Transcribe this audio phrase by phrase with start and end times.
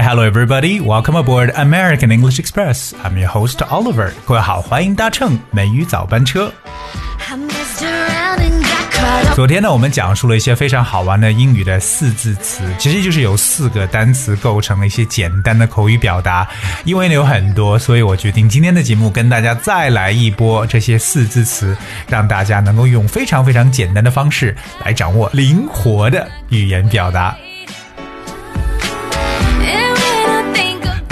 [0.00, 0.80] hello everybody.
[0.80, 2.92] Welcome aboard American English Express.
[3.02, 4.10] I'm your host Oliver.
[4.24, 6.52] 各位好，欢迎搭乘美语早班车。
[7.28, 16.46] i'm mr riding shot 昨天呢，我们讲述了一些非常好玩的英语的四字词，其实就是由四个单词构成了一些简单的口语表达。
[16.84, 21.76] 因为呢有很多，所以我决定今天的节目跟大家再来一波这些四字词，
[22.08, 27.36] 让大家能够用非常非常简单的方式来掌握灵活的语言表达。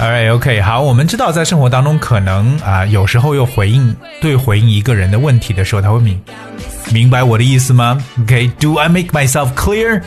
[0.00, 6.20] Alright, OK，好，我们知道在生活当中可能啊、有时候又回应对回应一个人的问题的时候，他会明
[6.92, 7.98] 明白我的意思吗？
[8.20, 10.02] OK，Do、I make myself clear？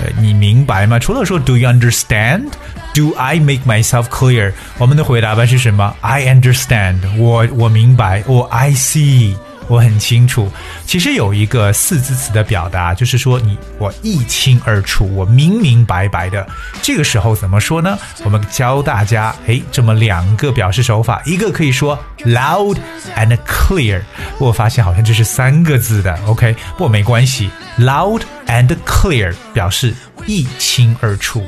[0.00, 0.98] 呃，你明白吗？
[0.98, 4.52] 除了说 Do you understand？Do I make myself clear？
[4.78, 5.94] 我们的回答班是什么？
[6.00, 9.34] I understand，我我明白，或 I see。
[9.67, 10.49] 我很清楚，
[10.85, 16.45] 其实有一个四字词的表达，就是说你我一清二楚，我明明白白的。
[16.81, 17.97] 这个时候怎么说呢？
[18.23, 22.77] 我们教大家，诶，这么两个表示手法，一个可以说 loud
[23.15, 24.01] and clear，
[24.37, 29.93] 我发现好像这是三个字的，OK，不过没关系，loud and clear 表示
[30.25, 31.43] 一清二楚。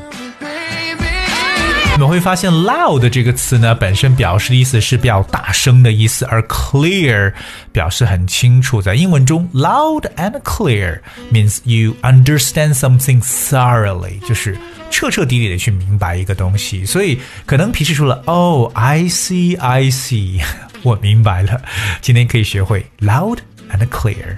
[1.95, 7.31] 我们会发现 loud 这个词呢，本身表示的意思是比较大声的意思，而 clear
[7.71, 8.81] 表示很清楚。
[8.81, 10.99] 在英文中，loud and clear
[11.31, 14.57] means you understand something thoroughly，就是
[14.91, 16.85] 彻彻底底的去明白一个东西。
[16.85, 20.43] 所以可能平时说了，Oh, I see, I see，
[20.83, 21.61] 我明白了。
[22.01, 23.37] 今天可以学会 loud
[23.71, 24.35] and clear。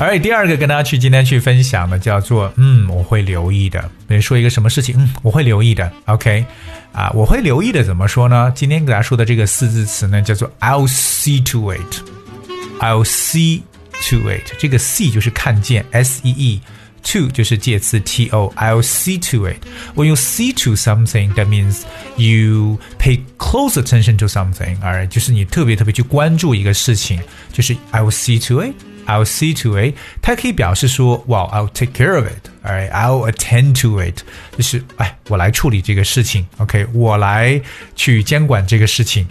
[0.00, 3.90] 而第二个跟大家去今天去分享的叫做嗯，我会留意的。
[4.06, 5.90] 比如说一个什么事情，嗯，我会留意的。
[6.04, 6.44] OK，
[6.92, 8.52] 啊，我会留意的怎么说呢？
[8.54, 13.62] 今天给大家说的这个四字词呢，叫做 I'll see to it。I'll see
[14.10, 14.52] to it。
[14.58, 19.58] 这个 see 就是看见，S E E。To 就是介词 T O。I'll see to it.
[19.94, 21.82] When you see to something, that means
[22.16, 24.76] you pay close attention to something.
[24.80, 27.20] Alright，就是你特别特别去关注一个事情，
[27.52, 28.74] 就是 I will see to it.
[29.06, 32.50] I'll see to it，它可以表示说，Well, I'll take care of it.
[32.64, 34.22] Alright, I'll attend to it，
[34.56, 36.44] 就是哎，我来处理这个事情。
[36.58, 37.60] OK，我来
[37.94, 39.28] 去监管这个事情。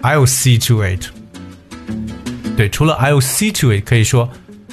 [0.00, 1.08] I'll see to it。
[2.56, 4.30] 对，除了 I'll see to it，可以说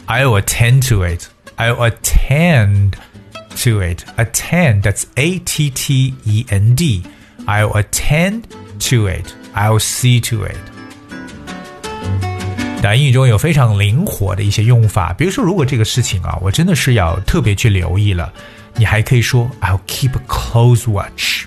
[0.08, 2.94] I'll attend to it。I'll attend
[3.63, 4.06] to it.
[4.16, 7.03] Attend, that's A T T E N D.
[7.46, 8.44] I'll attend
[8.90, 9.34] to it.
[9.53, 10.71] I'll see to it.
[12.82, 18.32] 那英语中有非常灵活的一些用法，比如说，如果这个事情啊，我真的是要特别去留意了，
[18.75, 21.44] 你还可以说 I'll keep a close watch.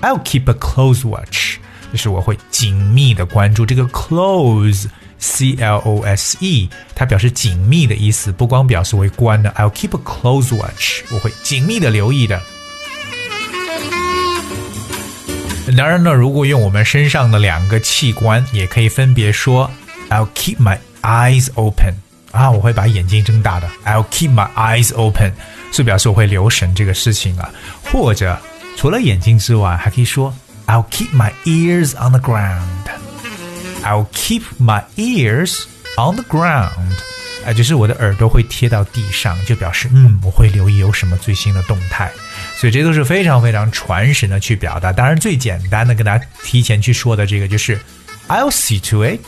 [0.00, 1.58] I'll keep a close watch，
[1.92, 4.86] 就是我会紧密的关注这个 close。
[5.24, 9.48] C L O S E，它表示紧密的意思，不光表示为关的。
[9.56, 12.42] I'll keep a close watch，我会紧密的留意的。
[15.76, 19.70] 当然呢，如果用我们身上的两个器官，也可以分别说
[20.12, 21.94] I'll keep my eyes open，
[22.32, 23.66] 啊，我会把眼睛睁大的。
[23.86, 25.32] I'll keep my eyes open，
[25.72, 27.50] 是表示我会留神这个事情啊。
[27.90, 28.38] 或者
[28.76, 30.34] 除了眼睛之外，还可以说
[30.66, 32.60] I'll keep my ears on the ground。
[33.82, 35.62] I'll keep my ears
[35.96, 36.92] on the ground，
[37.46, 42.12] 啊，就是我的耳朵会贴到地上，就表示嗯，我会留意有什么最新的动态。
[42.54, 44.92] 所以这都是非常非常传神的去表达。
[44.92, 47.80] 当然，最简单的跟大家提前去说的这个就是
[48.28, 49.20] I'll see to it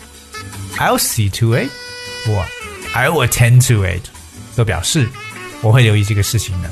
[0.78, 1.70] I'll see to it，
[2.26, 2.44] 我
[2.94, 4.02] I'll attend to it，
[4.56, 5.08] 都表示
[5.62, 6.70] 我会留意这个事情的。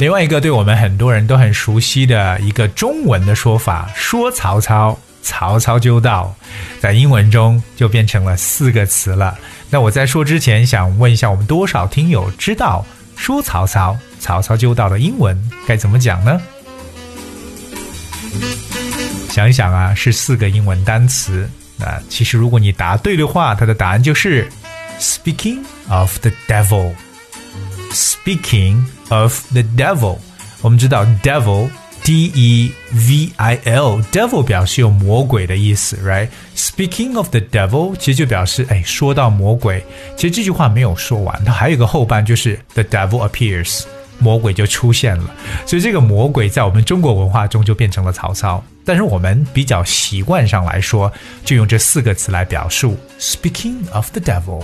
[0.00, 6.34] 另外一个对我们很多人都很熟悉的一个中文的说法，说曹操，曹操就到，
[6.80, 9.38] 在英文中就变成了四个词了。
[9.70, 12.84] 那我在说之前，想问一下我们多少听友知道
[13.16, 16.40] 说曹操，曹操就到的英文该怎么讲呢？
[19.36, 21.46] 想一想啊，是四个英文单词。
[21.76, 24.48] 那其实如果你答对的话，它的答案就是
[24.98, 25.58] Speaking
[25.90, 26.94] of the devil。
[27.92, 30.16] Speaking of the devil，
[30.62, 31.68] 我们知道 devil
[32.02, 39.84] D E V I L，devil 表示有魔鬼的意思，right？Speaking of the devil，其实就表示哎，说到魔鬼。
[40.16, 43.82] 其实这句话没有说完，它还有一个后半，就是 the devil appears，
[44.18, 45.34] 魔鬼就出现了。
[45.66, 48.62] 所以这个魔鬼在我们中国文化中就变成了曹操。
[48.84, 51.12] 但是我们比较习惯上来说，
[51.44, 52.96] 就用这四个词来表述。
[53.18, 54.62] Speaking of the devil。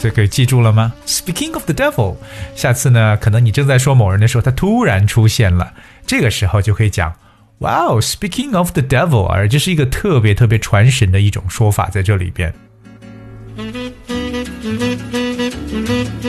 [0.00, 2.16] 所以可以记住了吗？Speaking of the devil，
[2.54, 5.74] 下次呢，可能你正在说某人的时候，他突然出现了，
[6.06, 7.12] 这个时候就可以讲
[7.58, 12.54] ，Wow, speaking of the devil，而这是一个特别特别传神的一种说法在这里边。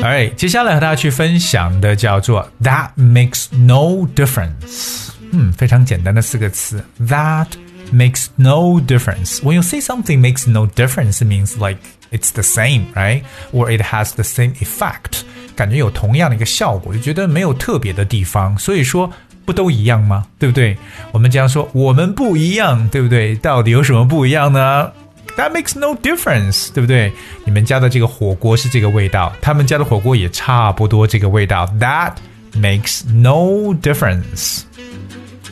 [0.02, 5.10] Alright，接下来和大家去分享的叫做 That makes no difference。
[5.32, 7.46] 嗯，非常简单的四个词，That
[7.94, 9.42] makes no difference.
[9.42, 11.78] When you say something makes no difference, it means like
[12.12, 13.22] it's the same, right?
[13.54, 15.22] Or it has the same effect.
[15.56, 18.58] 感觉有同样的一个效果，就觉得没有特别的地方。
[18.58, 19.12] 所以说，
[19.46, 20.26] 不都一样吗？
[20.40, 20.76] 对不对？
[21.12, 23.36] 我们经常说我们不一样，对不对？
[23.36, 24.92] 到底有什么不一样呢
[25.38, 27.12] ？That makes no difference，对不对？
[27.46, 31.66] 你们家的这个火锅是这个味道，他们家的火锅也差不多这个味道。
[31.80, 32.14] That
[32.54, 34.62] makes no difference。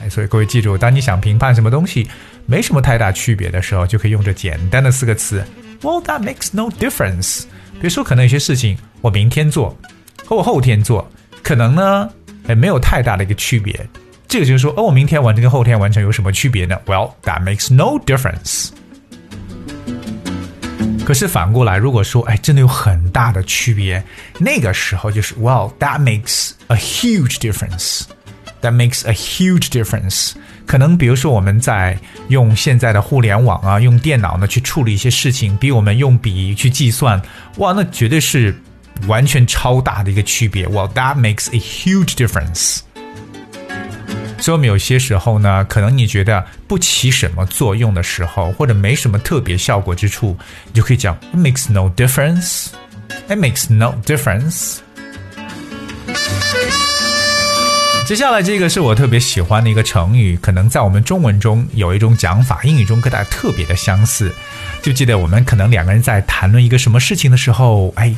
[0.01, 2.07] 哎，所以各位记住，当你想评判什么东西
[2.45, 5.43] 没什么太大区别的时候，就可以用这简单的四个词。
[5.81, 7.43] Well, that makes no difference。
[7.73, 9.77] 比如说，可能有些事情我明天做
[10.25, 11.09] 和我后天做，
[11.41, 12.09] 可能呢，
[12.47, 13.87] 哎，没有太大的一个区别。
[14.27, 18.69] 这个就是说，哦，我明天完成跟后天完成有什么区别呢？Well, that makes no difference。
[21.09, 24.03] 可是反过来，如果说，哎，真的有很大的区别，
[24.37, 28.01] 那个时候就是 Well, that makes a huge difference。
[28.61, 30.33] That makes a huge difference。
[30.67, 31.97] 可能比如说我们在
[32.27, 37.19] 用现在的互联网啊，用电脑呢去处理一些事情，比我们用笔去计算，
[37.55, 38.55] 哇，那绝对是
[39.07, 40.67] 完全超大的一个区别。
[40.67, 42.81] Well, that makes a huge difference。
[44.41, 50.37] 所以我们有些时候呢，可能你觉得不起什么作用的时候，或者没什么特别效果之处，
[50.67, 52.67] 你就可以讲 It makes no difference。
[53.27, 54.77] It makes no difference。
[58.07, 64.33] 接下来这个是我特别喜欢的一个成语，可能在我们中文中有一种讲法，英语中跟它特别的相似。
[64.81, 68.15] 就记得我们可能两个人在谈论一个什么事情的时候，哎，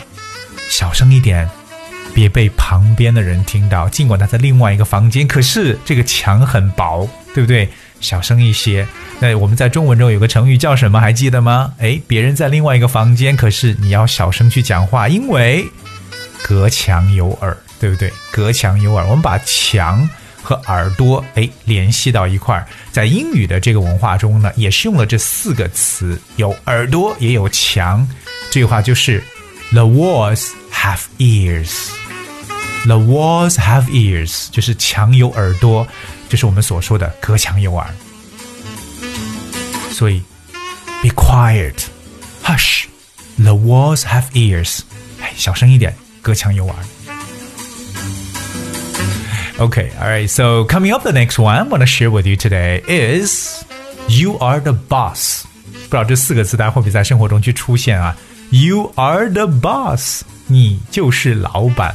[0.69, 1.49] 小声一点，
[2.13, 3.89] 别被旁边的人听到。
[3.89, 7.67] 尽管他在另外一个房间，可是这个墙很薄，对不对？
[7.99, 8.87] 小声一些。
[9.19, 10.99] 那我们在中文中有个成语叫什么？
[10.99, 11.73] 还记得吗？
[11.79, 15.65] 哎，别人在另外一个房间，可是你要小声去讲话，因为
[16.43, 17.57] 隔墙有耳。
[17.79, 18.13] 对不对？
[18.31, 20.07] 隔墙有耳，我们把墙
[20.43, 28.07] 和耳朵哎联系到一块儿，在英语的这个文化中呢，也是用了这四个词，有耳朵也有墙。
[28.51, 29.23] 这句话就是
[29.71, 32.00] The walls have ears。
[32.86, 35.86] The walls have ears，就是墙有耳朵，
[36.28, 37.84] 就是我们所说的隔墙有耳。
[39.90, 40.22] 所以，
[41.02, 44.80] Be quiet，Hush，The walls have ears。
[45.20, 46.76] 哎，小声一点，隔墙有耳。
[49.58, 50.28] Okay, all right.
[50.28, 53.64] So coming up, the next one I want to share with you today is
[54.06, 55.44] "You are the boss."
[55.88, 58.14] 不知道这四个词大家会不会在生活中去出现啊？
[58.50, 61.94] You are the boss，你就是老板。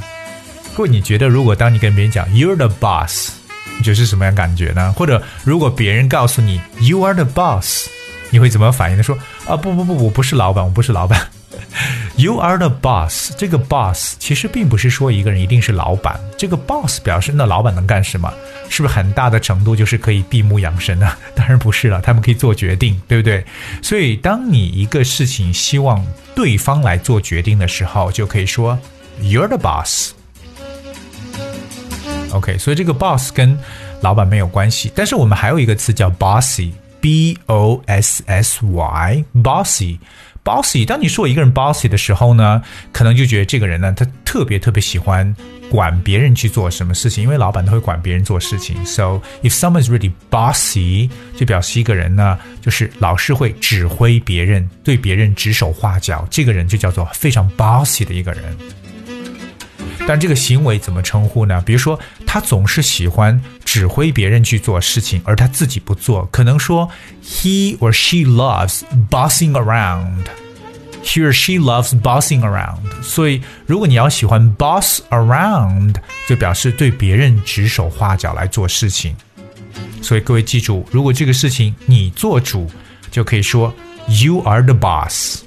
[0.77, 3.31] 各位，你觉得如果当你跟别人讲 "You're the boss"，
[3.79, 4.93] 你觉得是什么样感觉呢？
[4.93, 7.87] 或者如果别人告诉你 "You are the boss"，
[8.29, 9.03] 你会怎么反应呢？
[9.03, 11.19] 说啊，不不不，我不是老板，我不是老板。
[12.17, 13.33] You are the boss。
[13.39, 16.21] 这个 boss 其实并不是说一个人一定是老板。
[16.37, 18.31] 这个 boss 表示那老板能干什么？
[18.69, 21.11] 是不是很大的程度就是可以闭目养神呢？
[21.35, 23.43] 当然不是了，他们可以做决定，对不对？
[23.81, 26.05] 所以当你一个事情希望
[26.35, 28.79] 对方来做决定的时候，就可以说
[29.23, 30.11] You're the boss。
[32.33, 33.59] OK，所以这个 boss 跟
[34.01, 34.91] 老板没有关系。
[34.95, 39.99] 但是我们还有一个词叫 bossy，b o s s y，bossy。
[40.45, 45.35] bossy，当你说一个人 bossy 的时候呢，可能就觉得这个人呢，他特别特别喜欢
[45.69, 48.77] 管别人去做什么事情，因为老板都会管别人做事情。
[48.87, 58.43] So if someone is really bossy，就表示一个人呢，就是老是会指挥别人，对别人指手画脚，这个人就叫做非常 bossy 的一个人。
[60.07, 61.63] 但这个行为怎么称呼呢？
[61.65, 66.27] 比如说，他总是喜欢指挥别人去做事情，而他自己不做。
[66.33, 66.89] 可能说
[67.25, 70.25] ，he or she loves bossing around。
[71.03, 72.81] he or she loves bossing around。
[73.03, 75.95] 所以，如果你要喜欢 boss around，
[76.29, 79.15] 就表示对别人指手画脚来做事情。
[80.03, 82.71] 所以各位记住，如果这个事情你做主，
[83.11, 83.73] 就可以说
[84.09, 85.46] you are the boss。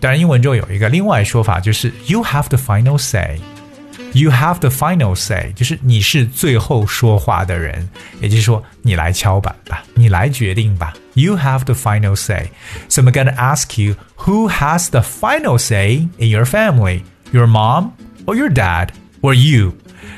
[0.00, 7.88] 当然，英文中有一个另外说法，就是 you have the final say。You have the final say，就是你是最后说话的人，
[8.20, 10.94] 也就是说，你来敲板吧，你来决定吧。
[11.14, 12.50] You have the final say.
[12.88, 17.02] So I'm gonna ask you, who has the final say in your family?
[17.32, 17.90] Your mom
[18.24, 19.72] or your dad or you?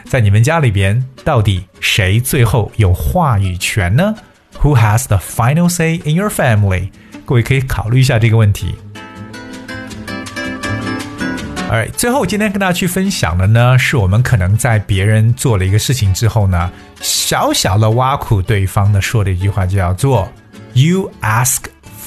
[0.05, 4.15] 在你们家里边，到底谁最后有话语权呢？
[4.61, 6.91] Who has the final say in your family？
[7.25, 8.75] 各位可以考虑一下这个问题。
[11.72, 20.30] 哎，最后今天跟大家去分享的呢，是我们可能在别人做了一个事情之后呢，小小的挖苦对方的说的一句话，叫做
[20.74, 21.60] “You ask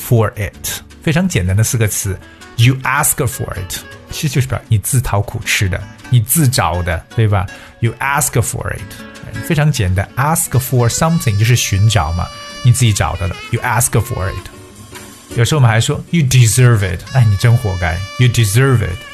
[0.06, 2.14] for it”，非常简单的四个词
[2.56, 3.78] ，“You ask for it”，
[4.10, 7.46] 其实就是表你自讨苦吃的，你自找的，对吧
[7.80, 12.26] ？You ask for it，非常简单，ask for something 就是寻找嘛，
[12.62, 15.38] 你自己找的了，You ask for it。
[15.38, 19.13] 有时候我们还说 “You deserve it”，哎，你真活该，You deserve it。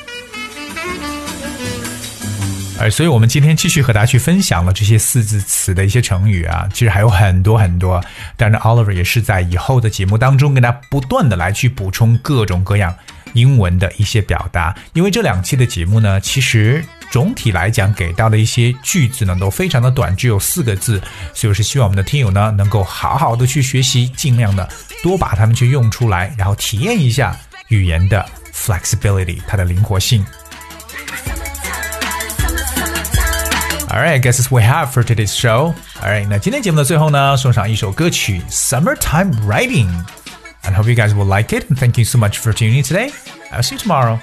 [2.81, 8.03] 哎，所以我们今天继续和大家去分享了这些四字词的一些成语啊，其实还有很多很多。
[8.39, 12.95] 当然，Oliver 也是在以后的节目当中，跟大家不断的来去补充各种各样
[13.35, 14.75] 英文的一些表达。
[14.95, 21.03] 因为这两期的节目呢，其实总体来讲给到的一些句子呢，都非常的短，只有四个字。
[21.35, 24.67] 所以我是希望我们的听友呢，能够好好的去学习，尽量的
[25.03, 27.37] 多把它们去用出来，然后体验一下
[27.69, 30.25] 语言的 flexibility，它的灵活性。
[34.00, 35.74] Alright, I guess that's what we have for today's show.
[36.02, 41.70] Alright，那今天节目的最后呢，送上一首歌曲《Summertime Writing》，and hope you guys will like it.
[41.70, 43.12] And thank you so much for tuning in today.
[43.52, 44.20] I'll see you tomorrow.